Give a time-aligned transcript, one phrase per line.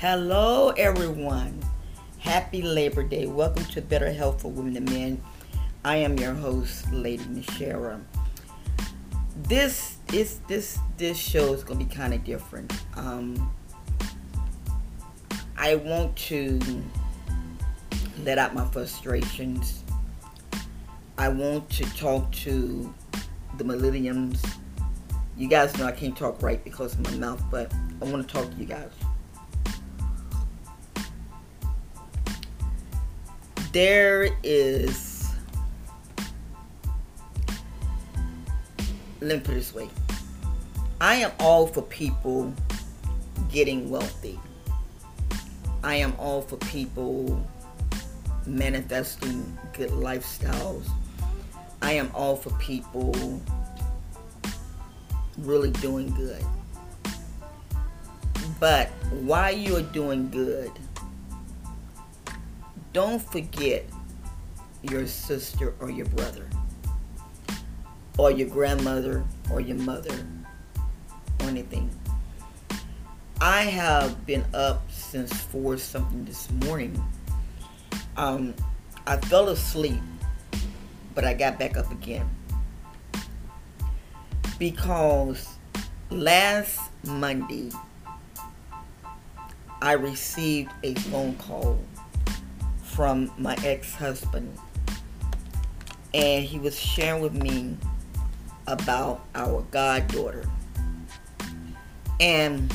[0.00, 1.60] Hello, everyone.
[2.20, 3.26] Happy Labor Day.
[3.26, 5.20] Welcome to Better Health for Women and Men.
[5.84, 8.00] I am your host, Lady Michelle.
[9.48, 12.72] This is this this show is gonna be kind of different.
[12.94, 13.52] Um,
[15.56, 16.60] I want to
[18.22, 19.82] let out my frustrations.
[21.18, 22.94] I want to talk to
[23.56, 24.40] the millenniums.
[25.36, 28.32] You guys know I can't talk right because of my mouth, but I want to
[28.32, 28.92] talk to you guys.
[33.72, 35.30] There is,
[39.20, 39.90] let me put it this way
[41.02, 42.54] I am all for people
[43.52, 44.40] getting wealthy.
[45.84, 47.46] I am all for people
[48.46, 50.88] manifesting good lifestyles.
[51.82, 53.40] I am all for people
[55.36, 56.42] really doing good.
[58.58, 58.88] But
[59.20, 60.72] while you're doing good,
[62.92, 63.84] don't forget
[64.82, 66.48] your sister or your brother
[68.16, 70.26] or your grandmother or your mother
[71.40, 71.90] or anything.
[73.40, 77.00] I have been up since four something this morning.
[78.16, 78.54] Um,
[79.06, 80.00] I fell asleep,
[81.14, 82.28] but I got back up again
[84.58, 85.46] because
[86.10, 87.70] last Monday
[89.80, 91.78] I received a phone call
[92.98, 94.52] from my ex-husband.
[96.14, 97.76] And he was sharing with me
[98.66, 100.44] about our goddaughter.
[102.18, 102.74] And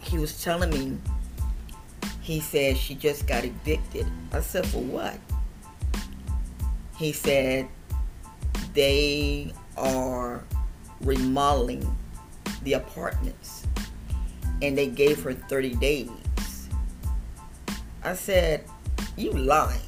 [0.00, 0.98] he was telling me
[2.22, 4.08] he said she just got evicted.
[4.32, 5.16] I said for what?
[6.96, 7.68] He said
[8.74, 10.42] they are
[11.02, 11.96] remodeling
[12.64, 13.67] the apartments
[14.62, 16.68] and they gave her 30 days
[18.02, 18.64] i said
[19.16, 19.80] you lie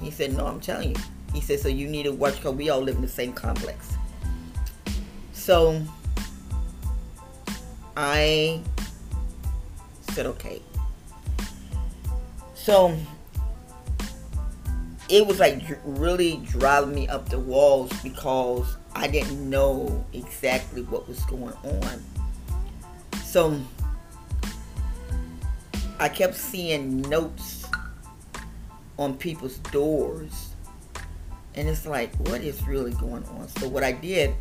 [0.00, 0.96] he said no i'm telling you
[1.32, 3.96] he said so you need to watch because we all live in the same complex
[5.32, 5.82] so
[7.96, 8.60] I
[10.12, 10.60] said, okay.
[12.54, 12.96] So
[15.08, 21.06] it was like really driving me up the walls because I didn't know exactly what
[21.06, 22.02] was going on.
[23.22, 23.60] So
[25.98, 27.66] I kept seeing notes
[28.98, 30.50] on people's doors.
[31.56, 33.48] And it's like, what is really going on?
[33.48, 34.34] So what I did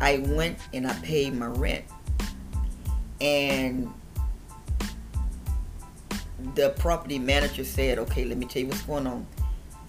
[0.00, 1.84] I went and I paid my rent.
[3.20, 3.92] And
[6.54, 9.26] the property manager said, okay, let me tell you what's going on.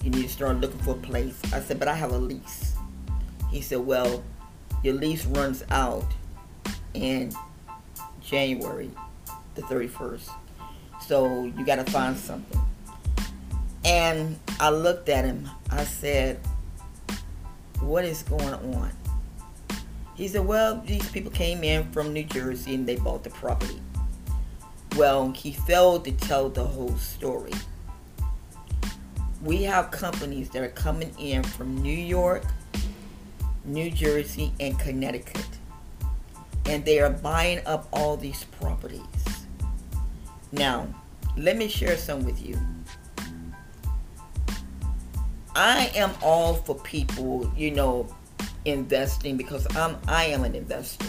[0.03, 1.37] You need to start looking for a place.
[1.51, 2.75] I said, but I have a lease.
[3.49, 4.23] He said, well,
[4.83, 6.05] your lease runs out
[6.93, 7.33] in
[8.21, 8.91] January
[9.55, 10.29] the 31st.
[11.07, 12.61] So you got to find something.
[13.85, 15.49] And I looked at him.
[15.71, 16.39] I said,
[17.79, 18.91] what is going on?
[20.15, 23.79] He said, Well, these people came in from New Jersey and they bought the property.
[24.95, 27.53] Well, he failed to tell the whole story.
[29.43, 32.43] We have companies that are coming in from New York,
[33.63, 35.45] New Jersey, and Connecticut.
[36.65, 39.01] And they are buying up all these properties.
[40.51, 40.87] Now,
[41.35, 42.57] let me share some with you.
[45.55, 48.07] I am all for people, you know,
[48.65, 51.07] investing because I'm I am an investor.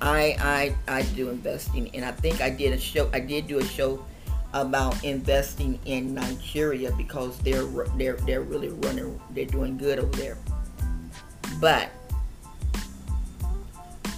[0.00, 3.10] I I I do investing, and I think I did a show.
[3.12, 4.04] I did do a show
[4.52, 7.66] about investing in Nigeria because they're
[7.96, 9.20] they're they're really running.
[9.30, 10.38] They're doing good over there.
[11.60, 11.90] But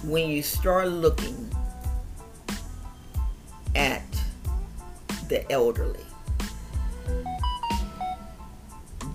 [0.03, 1.51] when you start looking
[5.29, 6.05] the elderly,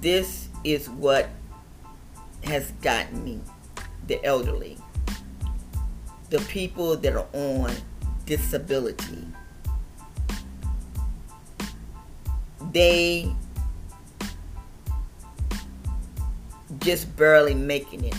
[0.01, 1.29] this is what
[2.45, 3.41] has gotten me
[4.07, 4.77] the elderly,
[6.31, 7.75] the people that are on
[8.27, 9.27] disability.
[12.73, 13.35] They
[16.81, 18.17] just barely making it.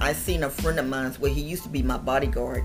[0.00, 2.64] I seen a friend of mine's where he used to be my bodyguard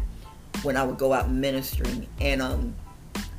[0.64, 2.76] when I would go out ministering, and um,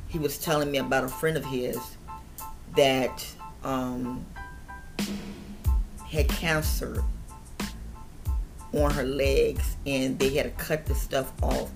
[0.07, 1.77] he was telling me about a friend of his
[2.75, 3.25] that
[3.63, 4.25] um,
[6.05, 7.03] had cancer
[8.73, 11.71] on her legs and they had to cut the stuff off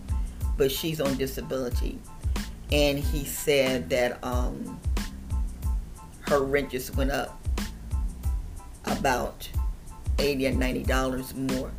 [0.57, 1.97] but she's on disability
[2.71, 4.79] and he said that um,
[6.21, 7.41] her rent just went up
[8.85, 9.49] about
[10.19, 11.71] 80 or 90 dollars more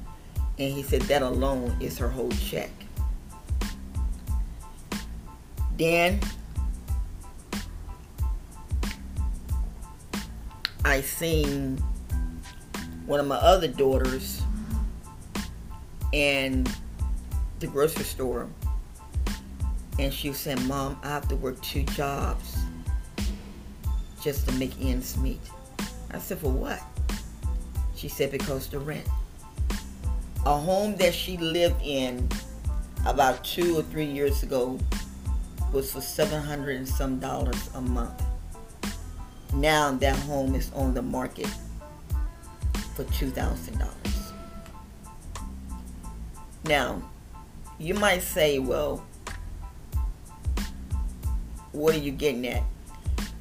[0.59, 2.71] And he said that alone is her whole check.
[5.79, 6.21] Then
[10.85, 11.79] I seen
[13.07, 14.43] one of my other daughters
[16.13, 16.67] in
[17.61, 18.49] the grocery store
[19.99, 22.57] and she said, Mom, I have to work two jobs
[24.21, 25.41] just to make ends meet.
[26.11, 26.81] I said, For what?
[27.95, 29.07] She said, Because the rent.
[30.45, 32.29] A home that she lived in
[33.07, 34.79] about two or three years ago
[35.73, 38.23] was for seven hundred and some dollars a month.
[39.53, 41.49] Now that home is on the market
[42.95, 44.33] for two thousand dollars.
[46.65, 47.03] Now,
[47.79, 49.05] you might say, well,
[51.73, 52.63] what are you getting at?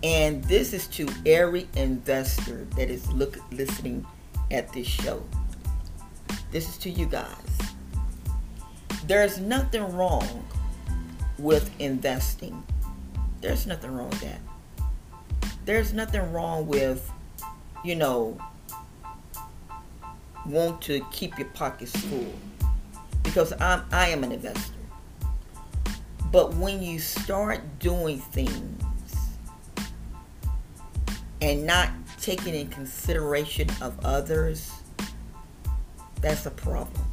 [0.03, 4.05] And this is to every investor that is look listening
[4.49, 5.23] at this show.
[6.51, 7.57] This is to you guys.
[9.05, 10.45] There's nothing wrong
[11.37, 12.63] with investing.
[13.41, 14.39] There's nothing wrong with that.
[15.71, 17.09] There's nothing wrong with,
[17.85, 18.37] you know,
[20.45, 22.33] want to keep your pockets full.
[23.23, 24.73] Because I'm I am an investor.
[26.29, 28.83] But when you start doing things
[31.39, 31.89] and not
[32.19, 34.73] taking in consideration of others,
[36.19, 37.05] that's a problem.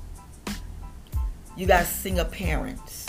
[1.56, 3.06] You got single parents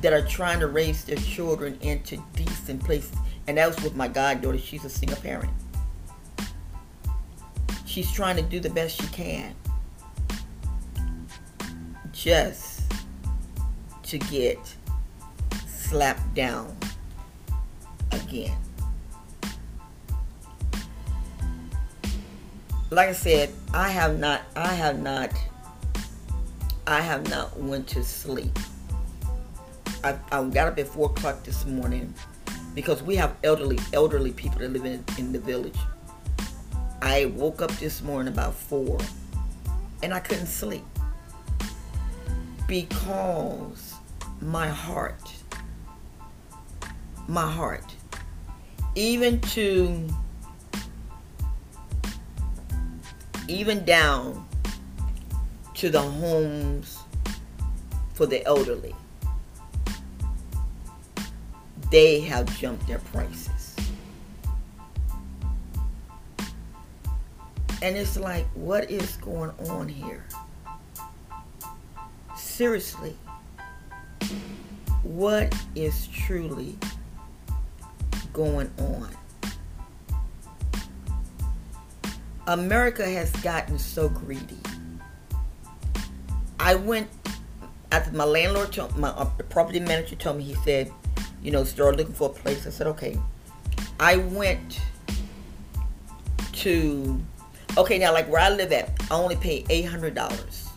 [0.00, 3.10] that are trying to raise their children into decent places.
[3.48, 4.58] And that was with my goddaughter.
[4.58, 5.50] She's a single parent.
[7.84, 9.54] She's trying to do the best she can.
[12.12, 12.82] Just
[14.02, 14.58] to get
[15.66, 16.76] slapped down
[18.12, 18.56] again.
[22.90, 25.32] Like I said, I have not I have not
[26.86, 28.56] I have not went to sleep.
[30.04, 32.14] I, I got up at four o'clock this morning
[32.76, 35.78] because we have elderly elderly people that live in, in the village.
[37.00, 38.98] I woke up this morning about four
[40.02, 40.84] and I couldn't sleep
[42.68, 43.94] because
[44.42, 45.32] my heart,
[47.26, 47.94] my heart,
[48.94, 50.06] even to,
[53.48, 54.46] even down
[55.74, 56.98] to the homes
[58.12, 58.94] for the elderly,
[61.90, 63.76] they have jumped their prices.
[67.82, 70.24] And it's like, what is going on here?
[72.36, 73.16] Seriously
[75.06, 76.76] what is truly
[78.32, 79.08] going on.
[82.48, 84.58] America has gotten so greedy.
[86.58, 87.08] I went
[87.92, 90.92] after my landlord told my uh, property manager told me he said,
[91.46, 92.66] you know, start looking for a place.
[92.66, 93.16] I said, okay.
[94.00, 94.80] I went
[96.52, 97.20] to
[97.78, 100.68] okay now like where I live at, I only pay eight hundred dollars.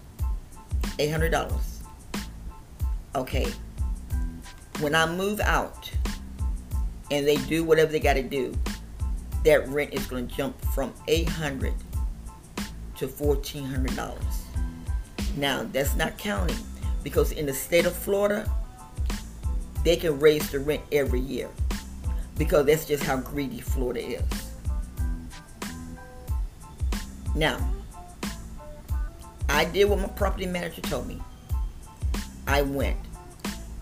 [1.00, 1.82] Eight hundred dollars.
[3.16, 3.52] Okay
[4.80, 5.92] when I move out
[7.12, 8.58] and they do whatever they got to do,
[9.44, 11.74] that rent is going to jump from 800
[12.98, 14.18] to $1,400.
[15.38, 16.58] Now, that's not counting
[17.04, 18.50] because in the state of Florida,
[19.84, 21.50] they can raise the rent every year
[22.38, 24.24] because that's just how greedy Florida is.
[27.36, 27.58] Now,
[29.48, 31.22] I did what my property manager told me.
[32.48, 32.98] I went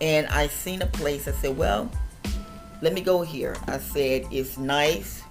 [0.00, 1.26] and I seen a place.
[1.26, 1.90] I said, well,
[2.82, 3.56] let me go here.
[3.66, 5.22] I said, it's nice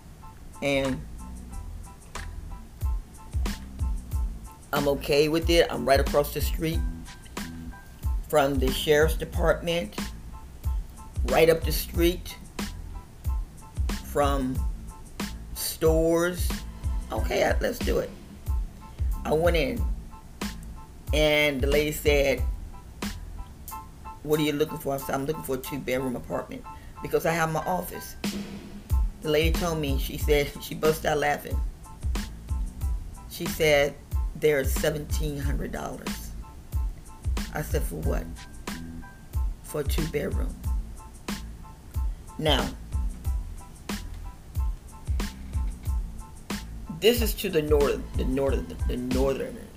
[0.61, 0.99] and
[4.73, 5.67] I'm okay with it.
[5.71, 6.79] I'm right across the street
[8.27, 9.97] from the sheriff's department,
[11.27, 12.35] right up the street
[14.05, 14.57] from
[15.53, 16.49] stores.
[17.11, 18.09] Okay, let's do it.
[19.25, 19.83] I went in
[21.13, 22.41] and the lady said,
[24.23, 24.93] what are you looking for?
[24.93, 26.63] I said, I'm looking for a two bedroom apartment
[27.01, 28.15] because I have my office.
[29.21, 31.59] The lady told me, she said, she burst out laughing.
[33.29, 33.95] She said,
[34.35, 36.29] they're $1,700.
[37.53, 38.23] I said, for what?
[39.63, 40.53] For a two bedroom.
[42.39, 42.69] Now,
[46.99, 49.67] this is to the north, the north, the northerners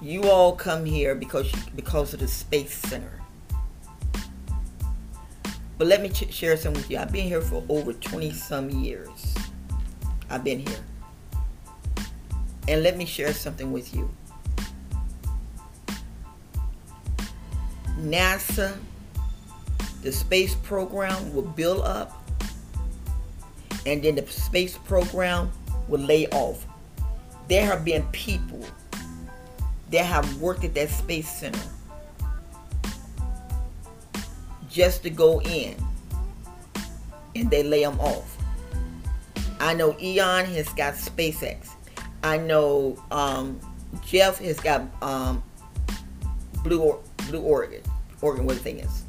[0.00, 3.20] you all come here because because of the space center.
[5.76, 6.98] But let me ch- share some with you.
[6.98, 9.34] I've been here for over 20 some years.
[10.28, 10.80] I've been here.
[12.66, 14.10] And let me share something with you.
[18.00, 18.76] NASA,
[20.02, 22.24] the space program will build up,
[23.86, 25.50] and then the space program
[25.88, 26.66] will lay off.
[27.48, 28.64] There have been people
[29.90, 31.58] that have worked at that space center
[34.70, 35.74] just to go in,
[37.34, 38.36] and they lay them off.
[39.60, 41.70] I know Elon has got SpaceX.
[42.22, 43.58] I know um,
[44.04, 45.42] Jeff has got um,
[46.62, 47.82] Blue or- Blue Oregon.
[48.20, 49.04] Oregon, what the thing is.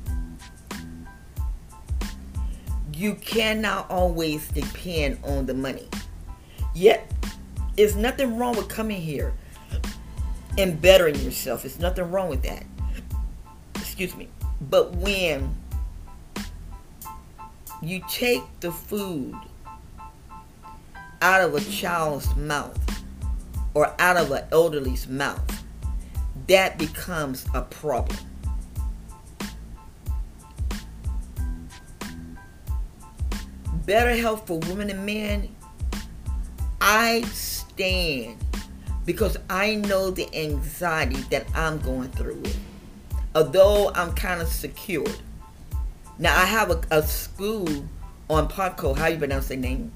[2.99, 5.87] You cannot always depend on the money.
[6.75, 7.09] Yet,
[7.77, 9.33] there's nothing wrong with coming here
[10.57, 11.61] and bettering yourself.
[11.61, 12.65] There's nothing wrong with that.
[13.75, 14.27] Excuse me.
[14.59, 15.55] But when
[17.81, 19.33] you take the food
[21.21, 23.01] out of a child's mouth
[23.75, 25.63] or out of an elderly's mouth,
[26.47, 28.28] that becomes a problem.
[33.89, 35.55] Better health for women and men,
[36.79, 38.37] I stand
[39.03, 42.59] because I know the anxiety that I'm going through with.
[43.33, 45.19] Although I'm kind of secured.
[46.19, 47.67] Now I have a, a school
[48.29, 49.91] on Podco, how you pronounce the name?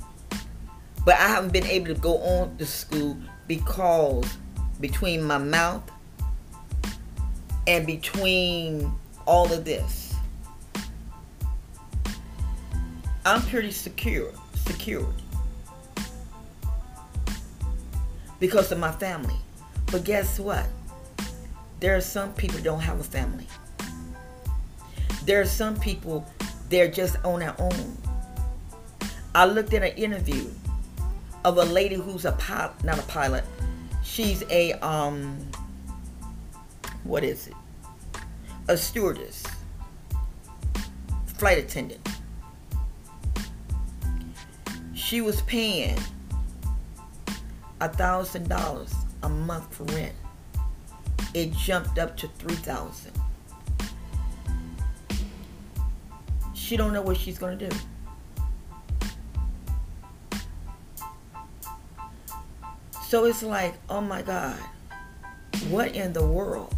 [1.05, 3.15] But I haven't been able to go on to school
[3.47, 4.25] because
[4.79, 5.83] between my mouth
[7.67, 8.91] and between
[9.27, 10.12] all of this,
[13.25, 15.05] I'm pretty secure, secured
[18.39, 19.35] because of my family.
[19.89, 20.65] But guess what?
[21.79, 23.47] There are some people don't have a family.
[25.25, 26.25] There are some people
[26.67, 27.97] they're just on their own.
[29.33, 30.49] I looked at an interview
[31.45, 33.45] of a lady who's a pilot, not a pilot.
[34.03, 35.37] She's a um,
[37.05, 37.53] what is it?
[38.67, 39.45] A stewardess,
[41.37, 42.05] flight attendant.
[45.13, 45.95] She was paying
[47.79, 48.91] a thousand dollars
[49.21, 50.15] a month for rent.
[51.35, 53.11] It jumped up to three thousand.
[56.55, 57.69] She don't know what she's gonna do.
[63.07, 64.57] So it's like, oh my God,
[65.69, 66.73] what in the world?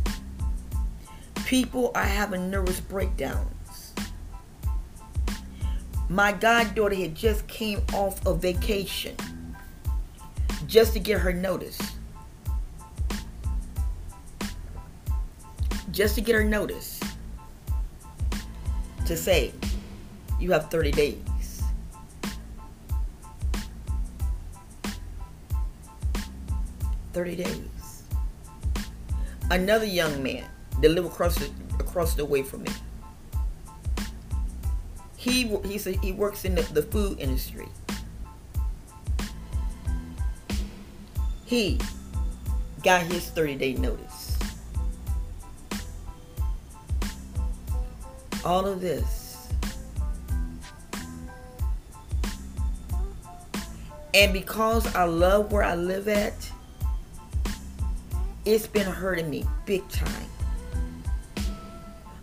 [1.46, 3.65] People are having nervous breakdowns.
[6.10, 9.16] My goddaughter had just came off of vacation
[10.68, 11.80] just to get her notice.
[15.92, 17.00] Just to get her notice.
[19.08, 19.54] To say,
[20.40, 21.64] you have 30 days.
[27.14, 28.04] Thirty days.
[29.50, 30.44] Another young man
[30.82, 32.72] that live across the, across the way from me.
[35.26, 37.68] He he said he works in the, the food industry.
[41.46, 41.80] He
[42.84, 44.38] got his 30 day notice.
[48.46, 49.50] All of this.
[54.14, 56.52] And because I love where I live at,
[58.46, 60.30] it's been hurting me big time.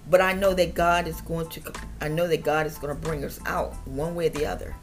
[0.08, 3.00] But I know that God is going to I know that God is going to
[3.00, 4.74] bring us out one way or the other.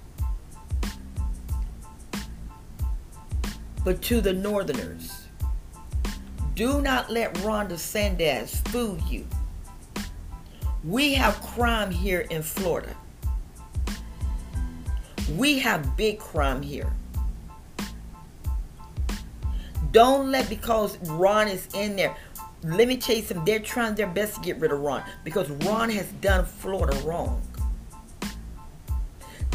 [3.83, 5.25] But to the northerners,
[6.55, 9.27] do not let Ron DeSantis fool you.
[10.85, 12.95] We have crime here in Florida.
[15.35, 16.89] We have big crime here.
[19.91, 22.15] Don't let because Ron is in there.
[22.63, 23.45] Let me tell you something.
[23.45, 27.41] They're trying their best to get rid of Ron because Ron has done Florida wrong.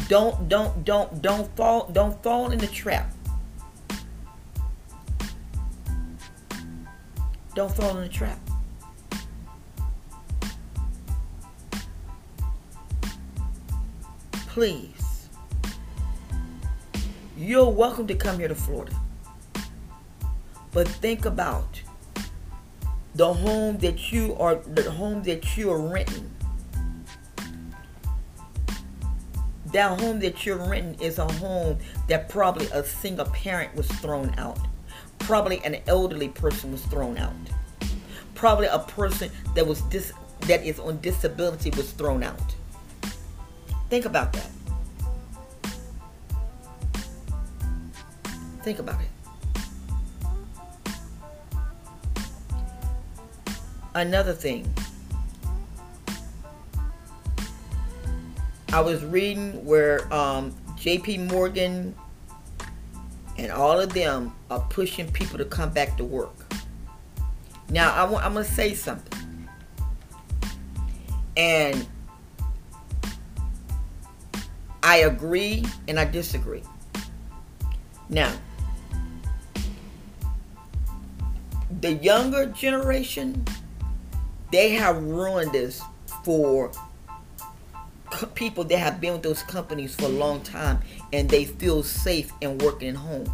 [0.07, 3.11] Don't don't don't don't fall don't fall in the trap.
[7.53, 8.39] Don't fall in the trap.
[14.47, 15.29] Please.
[17.37, 18.95] You're welcome to come here to Florida.
[20.71, 21.81] But think about
[23.15, 26.29] the home that you are the home that you are renting.
[29.71, 34.33] That home that you're renting is a home that probably a single parent was thrown
[34.37, 34.59] out.
[35.19, 37.33] Probably an elderly person was thrown out.
[38.35, 42.55] Probably a person that was dis that is on disability was thrown out.
[43.89, 44.49] Think about that.
[48.61, 49.14] Think about it.
[53.95, 54.71] Another thing.
[58.71, 61.19] I was reading where um, J.P.
[61.19, 61.95] Morgan
[63.37, 66.33] and all of them are pushing people to come back to work.
[67.69, 69.47] Now, I want, I'm going to say something.
[71.37, 71.87] And
[74.83, 76.63] I agree and I disagree.
[78.09, 78.31] Now,
[81.81, 83.43] the younger generation,
[84.51, 85.81] they have ruined this
[86.23, 86.71] for
[88.33, 90.79] people that have been with those companies for a long time
[91.11, 93.33] and they feel safe and working at home.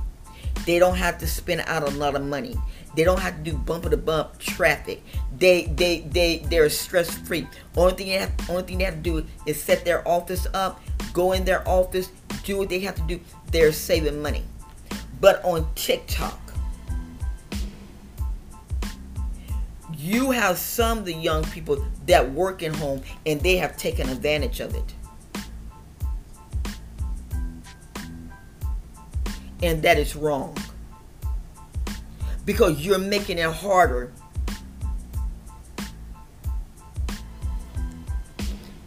[0.65, 2.55] They don't have to spend out a lot of money.
[2.95, 5.01] They don't have to do bumper to bump traffic.
[5.37, 7.47] They they they they're stress free.
[7.75, 10.81] Only thing they have, only thing they have to do is set their office up,
[11.13, 12.11] go in their office,
[12.43, 13.19] do what they have to do.
[13.51, 14.43] They're saving money.
[15.19, 16.39] But on TikTok,
[20.01, 24.09] you have some of the young people that work in home and they have taken
[24.09, 24.95] advantage of it.
[29.61, 30.57] And that is wrong.
[32.45, 34.11] Because you're making it harder.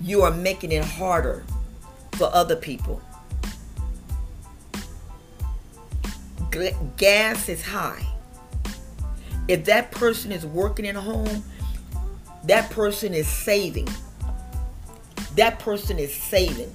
[0.00, 1.44] You are making it harder
[2.12, 3.00] for other people.
[6.96, 8.13] Gas is high
[9.48, 11.44] if that person is working in a home,
[12.44, 13.88] that person is saving.
[15.36, 16.72] That person is saving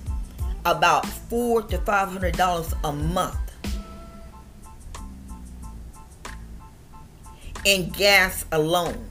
[0.65, 3.37] about four to five hundred dollars a month
[7.65, 9.05] in gas alone.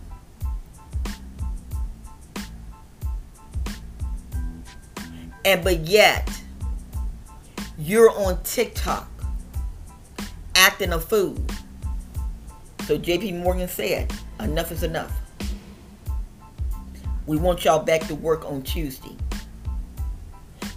[5.44, 6.30] And but yet
[7.78, 9.08] you're on TikTok
[10.54, 11.38] acting a fool
[12.88, 15.12] so JP Morgan said, enough is enough.
[17.26, 19.14] We want y'all back to work on Tuesday.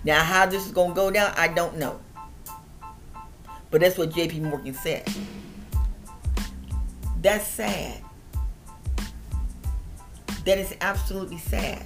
[0.04, 2.02] Now, how this is going to go down, I don't know.
[3.70, 5.08] But that's what JP Morgan said.
[7.22, 8.04] That's sad.
[10.44, 11.86] That is absolutely sad.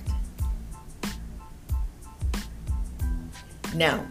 [3.75, 4.07] Now,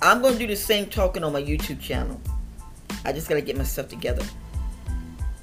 [0.00, 2.20] I'm gonna do the same talking on my YouTube channel.
[3.04, 4.24] I just gotta get myself together.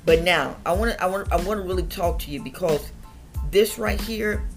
[0.05, 2.91] But now I want to I want I want to really talk to you because
[3.51, 4.47] this right here,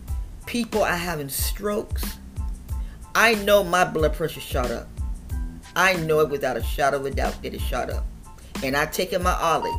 [0.47, 2.19] people are having strokes.
[3.15, 4.89] I know my blood pressure shot up.
[5.75, 8.05] I know it without a shadow of a doubt that it shot up.
[8.63, 9.73] And I taken my Olly,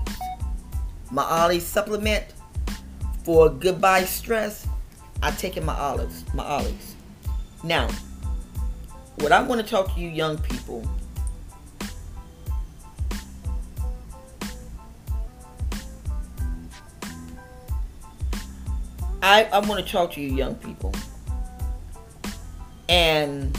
[1.12, 2.25] my Olly supplement
[3.23, 4.67] for goodbye stress.
[5.21, 6.95] I taken my olives, my olives.
[7.63, 7.89] Now,
[9.19, 10.89] what I want to talk to you young people.
[19.21, 20.93] I, I want to talk to you young people.
[22.88, 23.55] And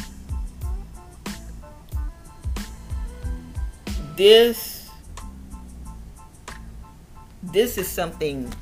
[4.17, 4.91] this
[7.43, 8.53] this is something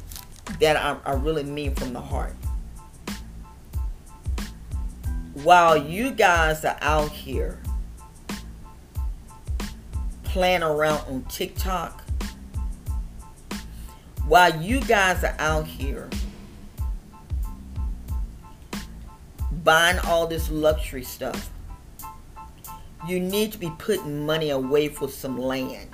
[0.61, 2.35] that I, I really mean from the heart
[5.45, 7.59] while you guys are out here
[10.25, 12.03] playing around on TikTok,
[14.27, 16.09] while you guys are out here
[19.65, 21.51] buying all this luxury stuff,
[23.07, 25.89] you need to be putting money away for some land.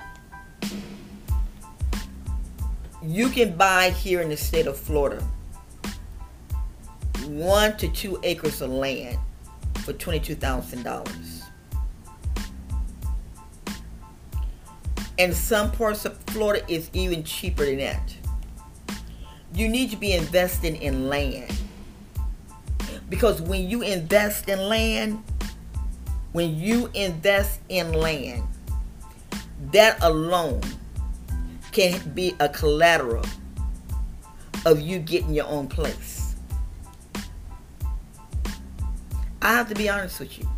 [3.03, 5.23] You can buy here in the state of Florida
[7.27, 9.17] one to two acres of land
[9.85, 11.43] for $22,000.
[15.17, 18.15] And some parts of Florida is even cheaper than that.
[19.53, 21.53] You need to be investing in land.
[23.07, 25.23] Because when you invest in land,
[26.33, 28.43] when you invest in land,
[29.71, 30.61] that alone
[31.71, 33.25] can be a collateral
[34.65, 36.24] of you getting your own place.
[39.45, 40.49] I have to be honest with you.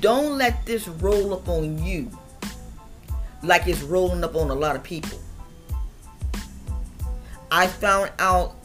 [0.00, 2.10] Don't let this roll up on you
[3.44, 5.16] like it's rolling up on a lot of people.
[7.48, 8.56] I found out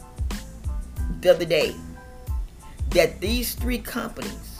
[1.20, 1.76] the other day
[2.90, 4.58] that these three companies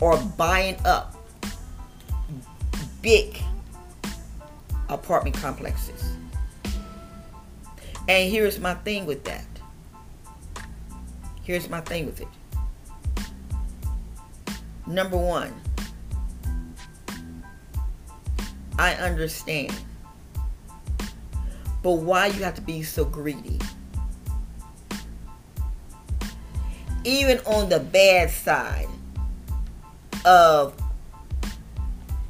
[0.00, 1.16] are buying up
[3.02, 3.36] big
[4.88, 6.12] apartment complexes.
[8.08, 9.44] And here's my thing with that.
[11.42, 12.28] Here's my thing with it.
[14.86, 15.52] Number one,
[18.78, 19.74] I understand
[21.86, 23.60] But why you have to be so greedy?
[27.04, 28.88] Even on the bad side
[30.24, 30.74] of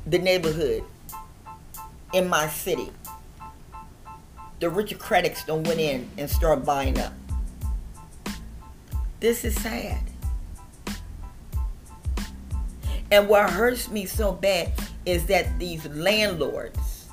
[0.07, 0.85] the neighborhood
[2.13, 2.93] in my city,
[4.61, 7.15] the Richocratics don't went in and start buying up.
[9.21, 10.03] This is sad.
[13.11, 14.73] And what hurts me so bad
[15.05, 17.09] is that these landlords,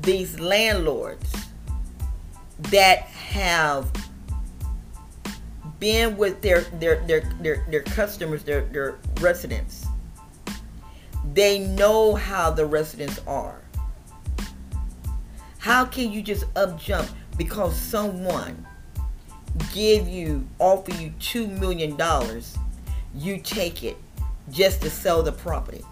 [0.00, 1.32] these landlords
[2.70, 3.90] that have
[5.78, 9.86] been with their their their their, their customers, their, their residents,
[11.34, 13.60] they know how the residents are.
[15.58, 18.66] How can you just up jump because someone
[19.74, 22.56] give you offer you two million dollars,
[23.14, 23.96] you take it
[24.50, 25.84] just to sell the property.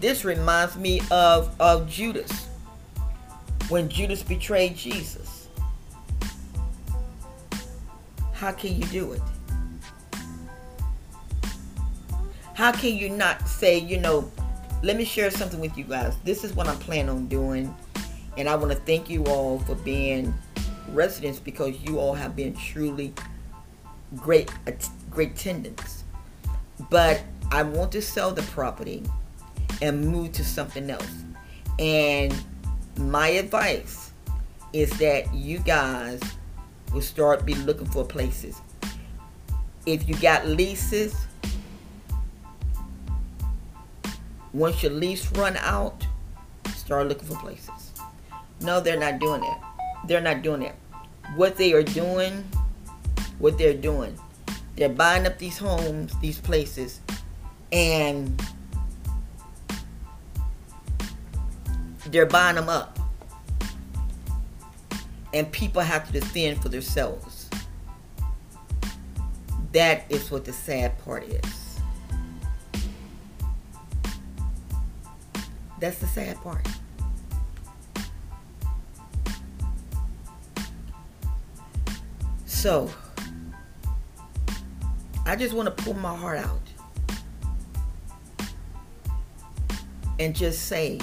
[0.00, 2.48] This reminds me of, of Judas
[3.68, 5.48] when Judas betrayed Jesus.
[8.32, 9.22] How can you do it?
[12.54, 14.30] How can you not say, you know,
[14.82, 16.16] let me share something with you guys.
[16.24, 17.74] This is what I'm planning on doing.
[18.36, 20.34] And I want to thank you all for being
[20.90, 23.14] residents because you all have been truly
[24.16, 24.50] great
[25.16, 26.04] great attendance.
[26.90, 29.02] But I want to sell the property
[29.80, 31.10] and move to something else.
[31.78, 32.34] And
[32.98, 34.12] my advice
[34.74, 36.20] is that you guys
[36.92, 38.60] will start be looking for places.
[39.86, 41.14] If you got leases,
[44.52, 46.06] once your lease run out,
[46.74, 47.92] start looking for places.
[48.60, 49.58] No, they're not doing it.
[50.06, 50.74] They're not doing it.
[51.36, 52.44] What they are doing,
[53.38, 54.18] what they're doing,
[54.76, 57.00] they're buying up these homes, these places,
[57.72, 58.40] and
[62.06, 62.98] they're buying them up.
[65.32, 67.48] And people have to defend for themselves.
[69.72, 71.80] That is what the sad part is.
[75.80, 76.66] That's the sad part.
[82.46, 82.90] So,
[85.26, 86.60] I just want to pull my heart out
[90.20, 91.00] and just say,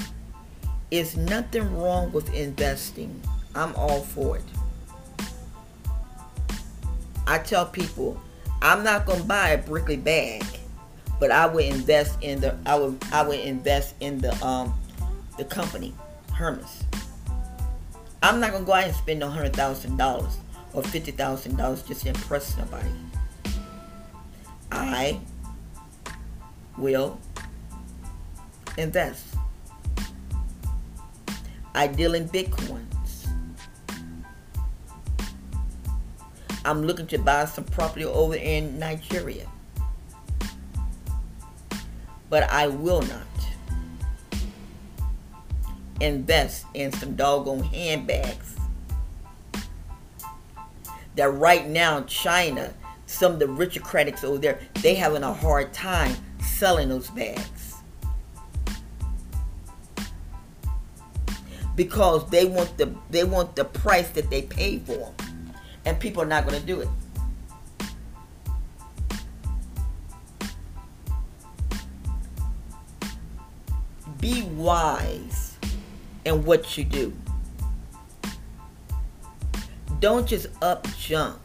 [0.92, 3.22] it's nothing wrong with investing.
[3.54, 4.44] I'm all for it.
[7.28, 8.20] I tell people,
[8.62, 10.44] I'm not gonna buy a Brickley bag,
[11.20, 14.74] but I would invest in the I would I would invest in the um
[15.38, 15.94] the company,
[16.34, 16.84] Hermes.
[18.22, 20.38] I'm not gonna go out and spend hundred thousand dollars
[20.74, 22.90] or $50,000 just to impress somebody.
[24.84, 25.20] I
[26.78, 27.20] will
[28.78, 29.26] invest.
[31.74, 33.28] I deal in Bitcoins.
[36.66, 39.48] I'm looking to buy some property over in Nigeria.
[42.30, 43.28] But I will not
[46.00, 48.56] invest in some doggone handbags
[51.16, 52.74] that right now China,
[53.14, 57.76] some of the Richocratics over there, they having a hard time selling those bags.
[61.76, 65.54] Because they want the they want the price that they pay for them.
[65.86, 66.90] And people are not going to do it.
[74.20, 75.58] Be wise
[76.26, 77.14] in what you do
[80.04, 81.40] don't just up jump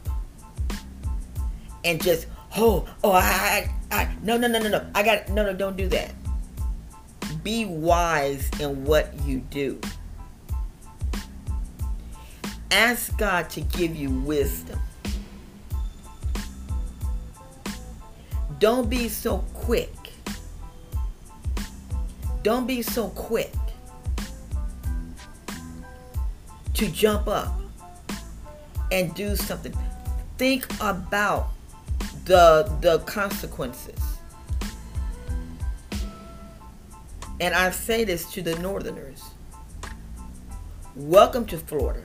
[1.88, 2.26] and just
[2.58, 5.76] oh oh I, I, I no no no no no I got no no don't
[5.76, 6.12] do that.
[7.42, 9.80] Be wise in what you do.
[12.70, 14.78] Ask God to give you wisdom.
[18.58, 19.94] Don't be so quick.
[22.42, 23.54] Don't be so quick
[26.74, 27.58] to jump up
[28.92, 29.74] and do something.
[30.36, 31.48] Think about
[32.28, 33.98] the the consequences.
[37.40, 39.22] And I say this to the northerners.
[40.94, 42.02] Welcome to Florida.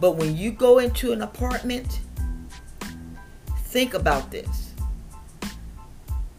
[0.00, 2.00] But when you go into an apartment,
[3.66, 4.72] think about this.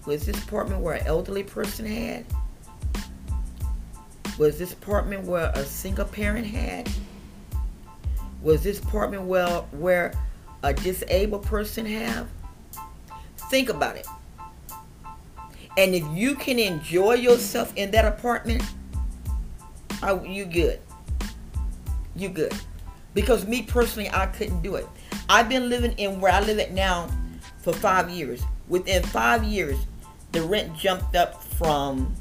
[0.05, 2.25] Was this apartment where an elderly person had?
[4.37, 6.89] Was this apartment where a single parent had?
[8.41, 10.11] Was this apartment well where
[10.63, 12.27] a disabled person have?
[13.49, 14.07] Think about it.
[15.77, 18.63] And if you can enjoy yourself in that apartment,
[20.23, 20.79] you good?
[22.15, 22.53] You good?
[23.13, 24.87] Because me personally, I couldn't do it.
[25.27, 27.09] I've been living in where I live at now
[27.59, 28.43] for five years.
[28.67, 29.77] Within five years,
[30.31, 32.13] the rent jumped up from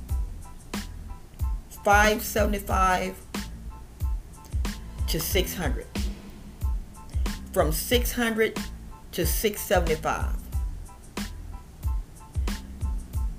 [1.85, 3.21] 575
[5.09, 5.87] to 600
[7.55, 8.59] from 600
[9.13, 10.35] to 675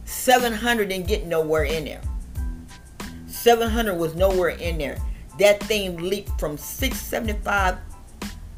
[0.06, 2.02] 700 didn't get nowhere in there.
[3.28, 4.98] 700 was nowhere in there.
[5.38, 7.78] That thing leaped from 675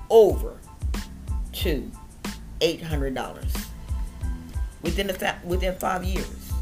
[0.09, 0.55] over
[1.51, 1.91] to
[2.61, 3.65] $800
[4.81, 6.53] within fa- within 5 years.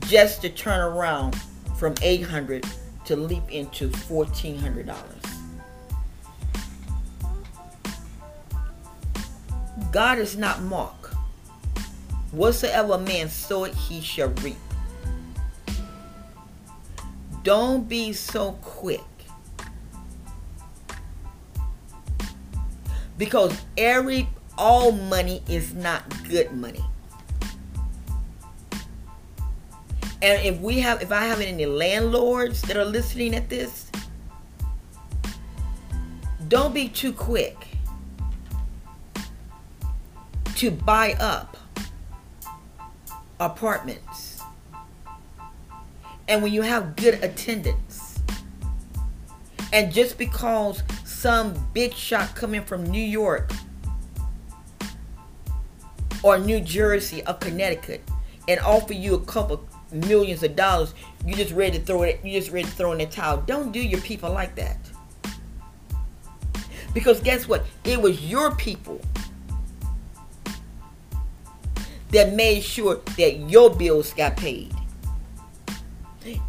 [0.00, 1.36] Just to turn around
[1.78, 2.66] from 800
[3.04, 5.31] to leap into $1400
[9.92, 11.12] God is not mocked.
[12.30, 14.56] Whatsoever man soweth, he shall reap.
[17.42, 19.02] Don't be so quick.
[23.18, 26.82] Because every all money is not good money.
[30.22, 33.90] And if we have if I have any landlords that are listening at this,
[36.48, 37.71] don't be too quick
[40.62, 41.56] to buy up
[43.40, 44.40] apartments.
[46.28, 48.22] And when you have good attendance,
[49.72, 53.50] and just because some big shot coming from New York
[56.22, 58.08] or New Jersey or Connecticut
[58.46, 60.94] and offer you a couple millions of dollars,
[61.26, 62.20] you just ready to throw it.
[62.22, 63.38] You just ready to throw in the towel.
[63.38, 64.78] Don't do your people like that.
[66.94, 67.64] Because guess what?
[67.82, 69.00] It was your people
[72.12, 74.72] that made sure that your bills got paid.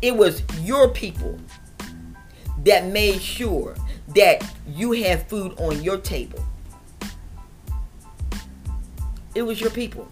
[0.01, 1.39] It was your people
[2.63, 3.75] that made sure
[4.09, 6.45] that you had food on your table.
[9.33, 10.07] It was your people.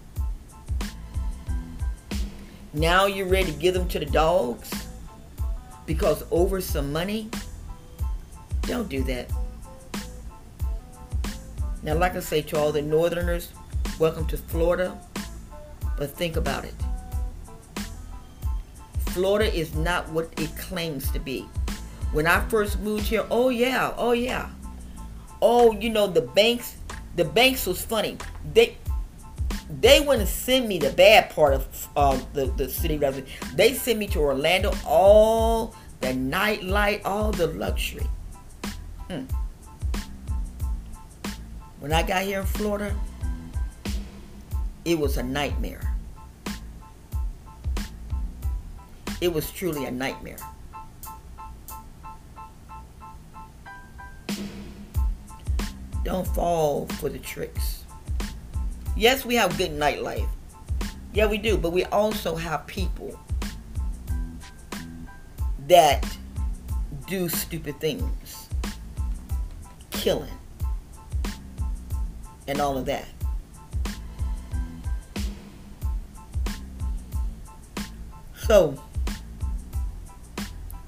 [2.73, 4.71] Now you're ready to give them to the dogs
[5.85, 7.29] because over some money?
[8.61, 9.29] Don't do that.
[11.83, 13.49] Now, like I say to all the northerners,
[13.99, 14.97] welcome to Florida.
[16.01, 16.73] But think about it.
[19.09, 21.41] Florida is not what it claims to be.
[22.11, 24.49] When I first moved here, oh yeah, oh yeah.
[25.43, 26.77] Oh, you know, the banks,
[27.17, 28.17] the banks was funny.
[28.51, 28.77] They
[29.79, 33.31] they wouldn't send me the bad part of uh, the, the city resident.
[33.53, 38.07] They sent me to Orlando, all the nightlight, all the luxury.
[39.07, 39.25] Hmm.
[41.79, 42.91] When I got here in Florida,
[44.83, 45.90] it was a nightmare.
[49.21, 50.37] It was truly a nightmare.
[56.03, 57.83] Don't fall for the tricks.
[58.97, 60.27] Yes, we have good nightlife.
[61.13, 63.19] Yeah, we do, but we also have people
[65.67, 66.05] that
[67.07, 68.49] do stupid things,
[69.91, 70.31] killing,
[72.47, 73.05] and all of that.
[78.35, 78.81] So,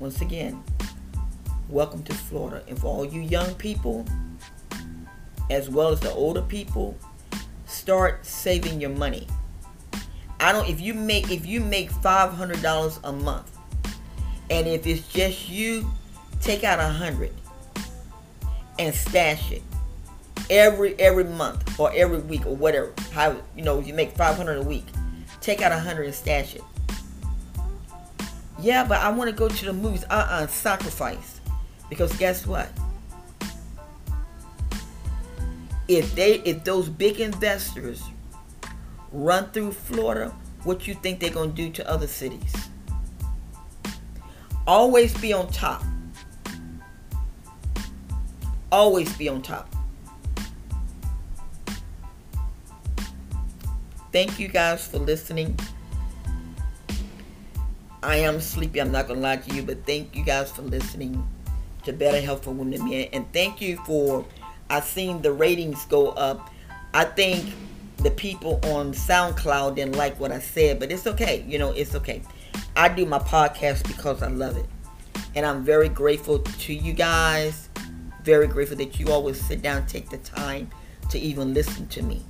[0.04, 0.62] once again,
[1.70, 2.62] welcome to Florida.
[2.68, 4.06] And for all you young people,
[5.50, 6.98] as well as the older people,
[7.68, 9.28] start saving your money.
[10.42, 13.58] I don't if you make if you make five hundred dollars a month,
[14.50, 15.90] and if it's just you,
[16.42, 17.32] take out a hundred
[18.80, 19.62] and stash it
[20.50, 22.94] every every month or every week or whatever.
[23.14, 24.86] How you know you make five hundred a week,
[25.40, 26.64] take out a hundred and stash it.
[28.64, 30.06] Yeah, but I want to go to the movies.
[30.10, 31.42] Uh-uh, sacrifice.
[31.90, 32.70] Because guess what?
[35.90, 38.02] If they if those big investors
[39.12, 40.30] run through Florida,
[40.64, 42.54] what you think they're to do to other cities?
[44.66, 45.84] Always be on top.
[48.72, 49.76] Always be on top.
[54.14, 55.60] Thank you guys for listening.
[58.04, 58.82] I am sleepy.
[58.82, 61.26] I'm not gonna lie to you, but thank you guys for listening
[61.86, 64.26] to Better Health for Women and Men, and thank you for.
[64.70, 66.50] I've seen the ratings go up.
[66.94, 67.54] I think
[67.98, 71.46] the people on SoundCloud didn't like what I said, but it's okay.
[71.48, 72.24] You know, it's okay.
[72.76, 74.66] I do my podcast because I love it,
[75.36, 77.70] and I'm very grateful to you guys.
[78.24, 80.70] Very grateful that you always sit down, take the time
[81.10, 82.22] to even listen to me.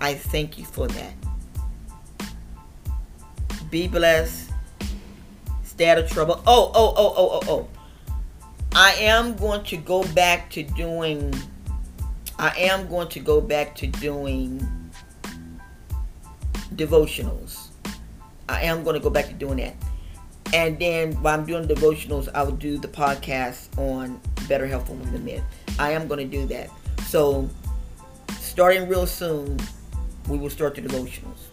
[0.00, 1.12] I thank you for that.
[3.70, 4.53] Be blessed
[5.74, 6.40] stay out of trouble.
[6.46, 7.68] Oh, oh, oh, oh, oh, oh.
[8.76, 11.34] I am going to go back to doing.
[12.38, 14.60] I am going to go back to doing
[16.76, 17.68] devotionals.
[18.48, 19.74] I am going to go back to doing that.
[20.52, 24.92] And then while I'm doing devotionals, I will do the podcast on better health for
[24.92, 25.42] women and men.
[25.78, 26.70] I am going to do that.
[27.06, 27.48] So,
[28.38, 29.58] starting real soon,
[30.28, 31.46] we will start the devotionals.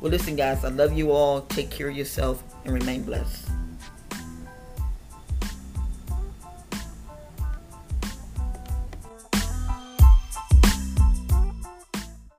[0.00, 1.42] Well, listen, guys, I love you all.
[1.42, 3.48] Take care of yourself and remain blessed.